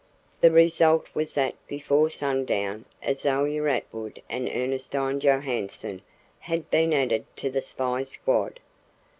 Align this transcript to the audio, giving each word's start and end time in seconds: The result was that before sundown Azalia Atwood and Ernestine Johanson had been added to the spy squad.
The 0.39 0.49
result 0.49 1.05
was 1.13 1.35
that 1.35 1.53
before 1.67 2.09
sundown 2.09 2.85
Azalia 3.03 3.63
Atwood 3.67 4.19
and 4.31 4.49
Ernestine 4.49 5.19
Johanson 5.19 6.01
had 6.39 6.71
been 6.71 6.91
added 6.91 7.25
to 7.35 7.51
the 7.51 7.61
spy 7.61 8.01
squad. 8.01 8.59